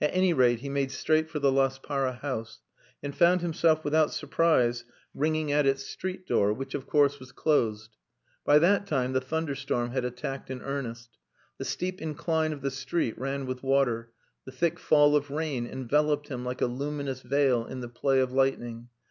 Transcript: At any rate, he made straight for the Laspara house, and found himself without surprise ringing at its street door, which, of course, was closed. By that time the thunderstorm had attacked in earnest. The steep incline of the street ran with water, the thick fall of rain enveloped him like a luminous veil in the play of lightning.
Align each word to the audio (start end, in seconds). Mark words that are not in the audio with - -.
At 0.00 0.14
any 0.14 0.32
rate, 0.32 0.60
he 0.60 0.70
made 0.70 0.90
straight 0.90 1.28
for 1.28 1.40
the 1.40 1.52
Laspara 1.52 2.20
house, 2.20 2.62
and 3.02 3.14
found 3.14 3.42
himself 3.42 3.84
without 3.84 4.10
surprise 4.10 4.84
ringing 5.12 5.52
at 5.52 5.66
its 5.66 5.84
street 5.84 6.26
door, 6.26 6.54
which, 6.54 6.72
of 6.74 6.86
course, 6.86 7.20
was 7.20 7.32
closed. 7.32 7.94
By 8.46 8.60
that 8.60 8.86
time 8.86 9.12
the 9.12 9.20
thunderstorm 9.20 9.90
had 9.90 10.06
attacked 10.06 10.50
in 10.50 10.62
earnest. 10.62 11.18
The 11.58 11.66
steep 11.66 12.00
incline 12.00 12.54
of 12.54 12.62
the 12.62 12.70
street 12.70 13.18
ran 13.18 13.44
with 13.44 13.62
water, 13.62 14.10
the 14.46 14.52
thick 14.52 14.78
fall 14.78 15.14
of 15.14 15.30
rain 15.30 15.66
enveloped 15.66 16.28
him 16.28 16.46
like 16.46 16.62
a 16.62 16.66
luminous 16.66 17.20
veil 17.20 17.66
in 17.66 17.80
the 17.80 17.90
play 17.90 18.20
of 18.20 18.32
lightning. 18.32 18.88